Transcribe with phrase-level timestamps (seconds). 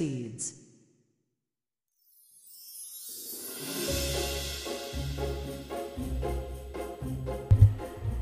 [0.00, 0.54] proceeds.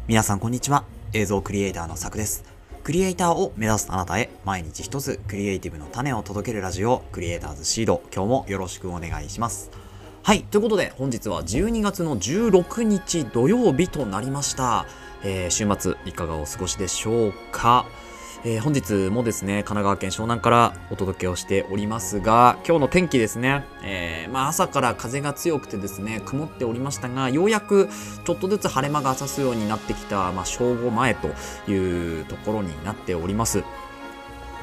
[0.08, 0.84] 皆さんこんにちは。
[1.12, 2.44] 映像クリエイターのさくです。
[2.82, 8.02] クリエイターを目指すあなたへ毎日一つクリエイティブの種を届けるラジオクリエイターズシード。
[8.12, 9.70] 今日もよろしくお願いします。
[10.22, 10.42] はい。
[10.44, 14.86] ということで本日は12月の16日土曜日となりました、
[15.22, 17.86] えー週末いかがお過ごしでしょうか？
[18.44, 27.88] えー本日もですね、神奈川県湘南からお届けをしておりますが、今日の天気ですね、えーまあ、朝から風が強くてですね、曇っておりましたが、ようやく
[28.24, 31.28] ちょっとずつ晴れ間が差すようになってきた、まあ、正午前と
[31.70, 33.64] いうところになっております。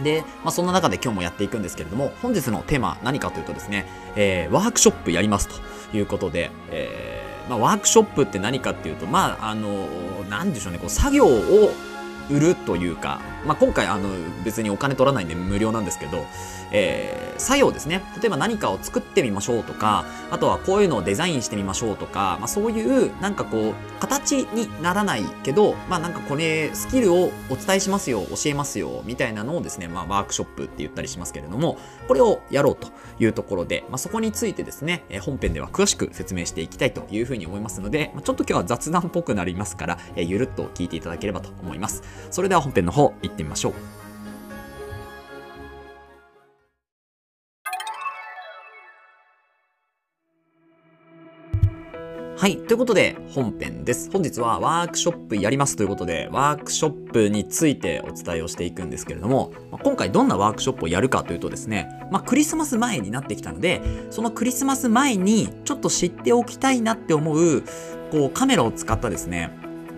[0.01, 9.85] で、まあ、そんな中で今日もやっていくんですけれども、本日のテーマ何かというとですね、えーワークショップやりますということで、えーまあ、ワークショップって何かっていうと、まあ、あの、
[10.29, 11.73] なんでしょうね、こう作業を
[12.29, 14.09] 売るというか、まあ、今回あの
[14.43, 16.25] 別にお金取らないんで無料なんですけど、
[16.71, 18.01] えー作業ですね。
[18.21, 31.77] 例えば何かを作ってみましょうとかあとはこういうのをデザインしてみましょうとか、まあ、そういうなんかこう形にならないけどまあなんかこれスキルをお伝えしますよ教えますよみたいなのをですね、まあ、ワークショップって言ったりしますけれども
[32.07, 42.03] これをやろうというところで、まあ、そこについてですね本編では詳しく説明していきたいというふうに思いますので、まあ、ちょっと今日は雑談っぽくなりますから、えーゆるっと聞いていただければと思います。
[42.31, 44.05] それでは本編の方行ってみましょう
[52.37, 52.57] はい。
[52.57, 54.11] ということで、本編です。
[54.11, 67.63] 本日はワークショップやりますということで、ワークショップについてお伝えをしていくんですけれども、今回どんなワークショップをやるかというとですね、まあ、クリスマス前になってきたので、そのクリスマス前にちょっと知っておきたいなって思う、
[68.11, 69.49] こう、カメラを使ったですね、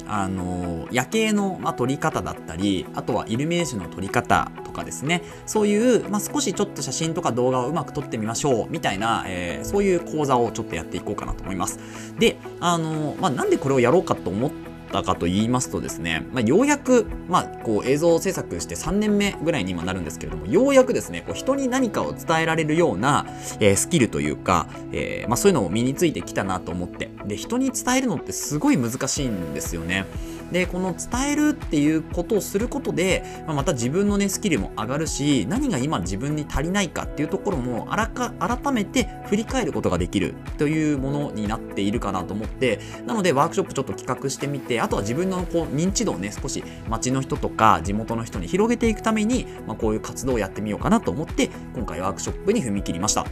[0.08, 5.24] あの夜景の、まあ、撮り方だったりあとはイルミネーションの撮り方とかですね。
[5.46, 11.80] そういう、まあ、少しちょっと写真とか動画をうまく撮ってみましょうみたいな、えーそういう講座をちょっとやっていこうかなと思います。
[12.17, 23.25] であの、まあ、なんでこれをやろうかと思ったたかと言いますとですね、まあ、ようやく、まあ、こう映像制作して3年目ぐらいに今なるんですけれどもようやくですねこう人に何かを伝えられるような、
[23.59, 27.09] えースキルというか、えーまあ、そういうのを身についてきたなと思って。
[27.27, 30.05] で人に伝えるのってすごい難しいんですよね。
[30.52, 53.26] でこの伝えるっていうことをすることで、まあ、また自分のねスキルも上がるし何が今自分に足りないかっていうところもあらか改めて振り返ることができるというものになっているかなと思ってなのでワークショップちょっと企画してみてあとは自分のこう認知度をね少し街の人とか地元の人に広げていくために、まあ、こういう活動をやってみようかなと思って今回ワークショップに踏み切りました。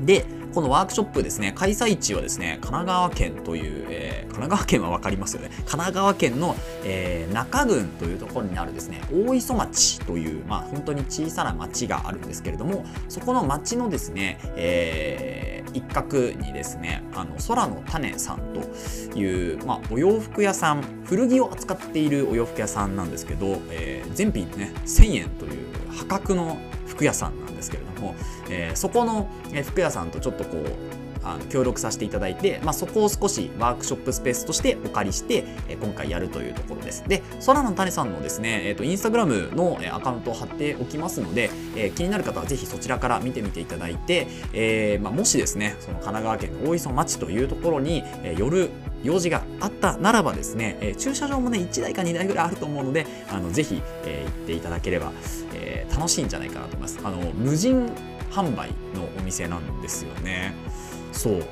[0.00, 5.50] で、このワークショップですね、開催地はですね、神奈川県という、えー神奈川県は分かりますよね。
[5.50, 28.14] 神奈川県の、えー中郡というところにあるですね、大磯町という、まあ本当に小さな町があるんですけれども、そこの町のですね、えー一角にですね、あの空の種さんという、まあ、お洋服屋さん、古着を扱っているお洋服屋さんなんですけど、えー全品ね、1000円という破格の服屋さんなんですですけれども、
[28.48, 29.28] えーそこの
[29.64, 30.64] 服屋さんとちょっとこう
[31.22, 37.04] あの協力させていただいて、まあ、そこを少しワークショップスペースとしてお借りして、え今回やるというところです。
[37.06, 48.70] で、空の種さんのですね、えー、とインスタグラムのアカウントを貼っておきますので、えー気になる方はぜひそちらから見てみていただいて、えーまあ、もしですね、その神奈川県の大磯町というところに、えー寄る
[49.02, 55.12] 用事があったならばですね、えー駐車場もね1台か2台ぐらいあると思うのであのぜひ、えー行っていただければ、
[55.54, 56.98] えー楽しいんじゃないかなと思います。
[57.02, 57.86] あの無人
[58.30, 60.54] 販売のお店なんですよね。
[61.12, 61.44] そう。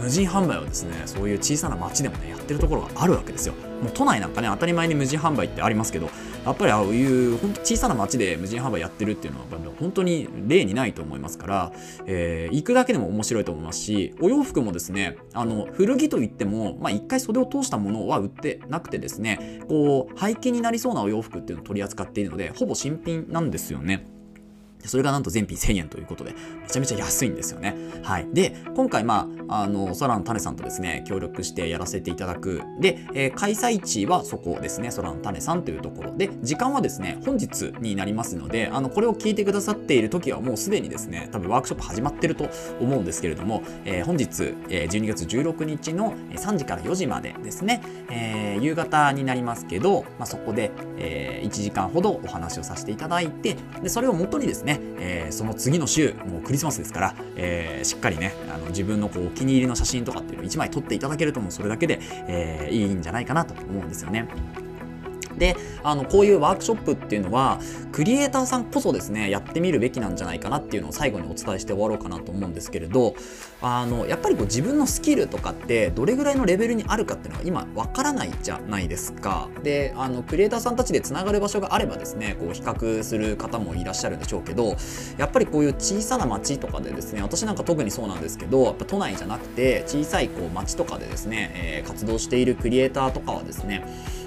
[0.00, 6.10] 無人販売はですねそういう小さな町でもねやってるところがあるわけですよもう都内なんかね当たり前に無人販売ってありますけど
[6.44, 11.72] やっぱりああいう本当小さな町で無人販売やってるっていうのはやっぱ本当に例にないと思いますから、
[12.06, 24.06] えー行くだけでも面白いと思いますしお洋服もですねあの古着といってもまあ一回袖を通したものは売ってなくてですねこう廃棄になりそうなお洋服っていうのを取り扱っているのでほぼ新品なんですよね
[24.86, 27.74] それがなんと全品1000円ということで、めちゃめちゃ安いんですよね。
[28.02, 28.28] はい。
[28.32, 32.62] で、今回、まあ、の、空の種さんとですね、協力してやらせていただく。
[32.80, 42.48] で、えー開催地はそこですね、空の種さんというところで、時間はですね、本日になりますので、あの、これを聞いてくださっている時はもうすでにですね、多分ワークショップ始まってると
[42.80, 61.98] 思うんですけれども、えー本日、えー12月16日の3時から4時までですね、えー夕方になりますけど、まあ、そこで、え1時間ほどお話をさせていただいて、でそれをもとにですね、えーその次の週、もうクリスマスですから、えーしっかりね、あの自分のこう気に入りの写真とかっていうのを1枚撮っていただけるともうそれだけで、
[62.28, 64.26] えーいいんじゃないかなと思うんですよね。
[65.38, 67.60] であのこういうワークショップっていうのは
[67.92, 73.14] クリエイターさんこそですねやってみるべきなんじゃないかなっていうのを最後にお伝えして終わろうかなと思うんですけれど
[73.62, 79.48] あのやっぱりこう自分のスキルとかってどれぐらいのレベルにあるかっていうのは今わからないじゃないですか。
[79.62, 84.76] であのクリエイターさんたちでつながる場所があればですねこう比較する方もいらっしゃるんでしょうけど
[85.16, 93.84] やっぱりこういう小さな町とかでですね私なんか特にそうなんですけどやっぱ都内じゃなくて小さいこう町とかでですね、えー、活動しているクリエイターとかはですね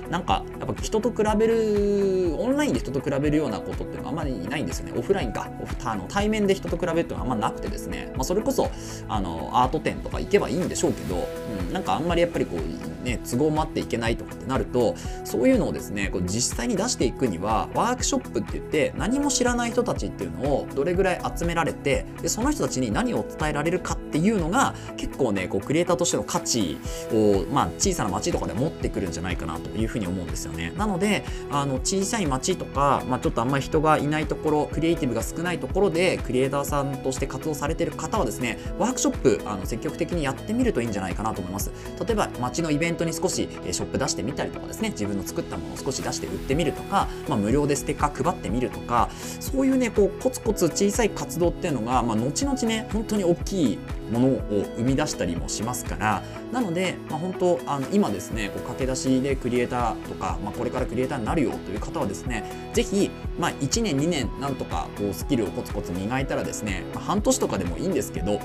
[0.09, 4.94] なんかやっぱ人と比べるオンラインで人と比べるようなことっていうのはあんまりないんですよね。
[4.98, 5.50] オフラインか。
[5.62, 8.69] オフあの対面で人と比べるっていうのはあんまなくてですね、まあ、それこそ
[9.07, 11.27] あのアート展とか行けばいいんでしょうけど、
[11.59, 26.77] うん、なんかあんまりやっぱりこうね都合もあっていけないとかってなるとそういうのをですねこう実際に出していくにはワークショップって言って何も知らない人たちっていうのをどれぐらい集められてでその人たちに何を伝えられるかっていうのが結構ねこうクリエイターとしての価値
[27.12, 30.74] を、まあ、小さな街とかで持ってくるんじゃないかなというふうにに思うんですよね。
[30.78, 41.72] なのであの小さい町とか、まあ、ちょっとあんまり人がいないところクリエイティブが少ないところでクリエイターさんとして活動されてる方はですねワークショップあの積極的にやってみるといいんじゃないかなと思います
[42.06, 49.10] 例えば街のイベントに少しショップ出してみたりとかですね自分の作ったものを少し出して売ってみるとか、まあ、無料でステッカー配ってみるとか
[49.40, 53.80] そういうねこうコツコツ小さい活動っていうのが、まあ、後々ね本当に大きい
[54.12, 54.42] ものを
[54.77, 63.09] 生み出したりもしますからなので、まあ、本当あの今ですねこう駆け出しでクリエイターとか、まあ、これからクリエイターになるよという方はですねぜひ、
[63.39, 68.39] まあ、1年2年なんとかこうスキルをコツコツ磨いたらですね、まあ、半年とかでもいいんですけど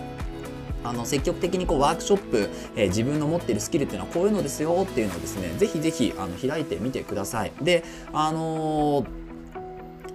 [0.85, 7.53] あの積極的にこうワークショップ、えー、自分の持っているスキルっていうのはこういうのですよっていうのをですねぜひぜひあの開いてみてください。
[7.63, 9.22] であのー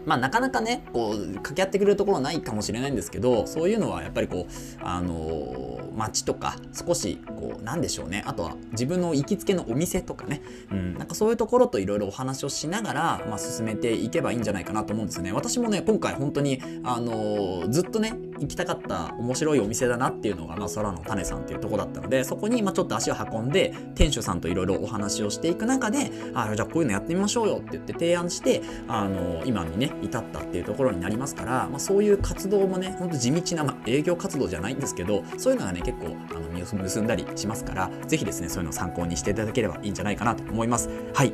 [0.07, 8.23] まあ、なかなかねこう掛け合ってくれるところないかもしれないんですけどそういうのはやっぱりこうあのー、街とか少しこうなんでしょうね。
[8.25, 15.33] あとは自分の行きつけのお店とかね、うん、なんかそういうところといろいろお話をしながら、まあ、進めていけばいいんじゃないかなと思うんですよね。
[15.33, 40.89] 私もね今回本当にあのー、ずっとね行きたかった面白いお店だなっていうのが、まあ、空の種さんっていうとこだったのでそこにまあちょっと足を運んで店主さんといろいろお話をしていく中であじゃあこういうのやってみましょうよって言って提案してあのー、今にね至ったっていうところになりますから、まあ、そういう活動もねほんと地道な、まあ、営業活動じゃないんですけどそういうのがね結構あの実を結んだりしますから是非ですねそういうのを参考にしていただければいいんじゃないかなと思います。
[41.13, 41.33] はい。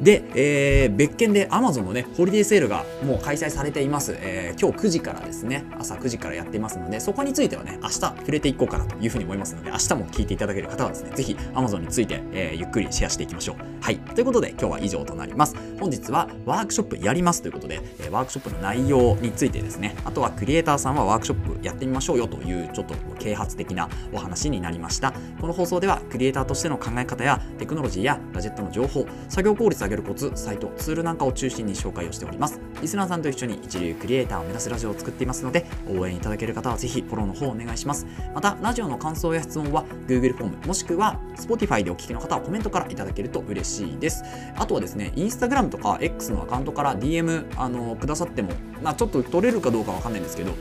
[0.00, 13.77] で、えー、別件で Amazon のねホリデーセールがもう開催されています、えー、今日9時からですね朝9時からやっていますのでそこについてはね明日触れていこうかなというふうに思いますので明日も聞いていただける方はですね是非 Amazon について、えー、ゆっくりシェアしていきましょう。
[13.80, 13.98] はい。
[13.98, 15.56] ということで今日は以上となります。
[15.78, 19.94] 本日はワークショップやりますということで、えワークショップの内容についてですね。
[20.04, 25.12] あとはクリエイターさんはワークショップやってみましょうよというちょっと啓発的なお話になりました。
[25.40, 32.60] この放送ではクリエイターとしての考え方やテクノロジーやガジェットの情報作業効率上げるコツサイトツールなんかを中心に紹介をしております。
[32.80, 38.06] リスナーさんと一緒に一流クリエイターを目指すラジオを作っていますので応援いただける方はぜひフォローの方お願いします。
[38.34, 44.22] またラジオの感想や質問は Google フォームもしくは Spotify でお聞きの方はコメントからいただけると嬉しいです。
[44.56, 48.50] あとはですね Instagram とか X のアカウントから DM あのくださっても
[48.82, 50.52] まあちょっと取れるかどうかわかんないんですけど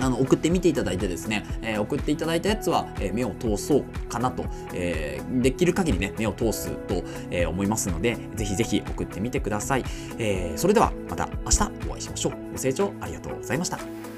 [0.00, 9.84] あの送ってみていただいてですね、えー、送っていただいたやつは、えー、目を通そうかなと、えー、できる限りね、目を通すと、え思いますので、ぜひぜひ送ってみてください。
[10.18, 12.32] えそれではまた明日お会いしましょう。
[12.52, 14.13] ご清聴ありがとうございました。